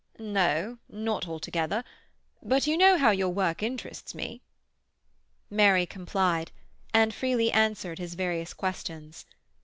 [0.17, 1.83] "No, not altogether.
[2.41, 4.41] But you know how your work interests me."
[5.47, 6.51] Mary complied,
[6.91, 9.27] and freely answered his various questions.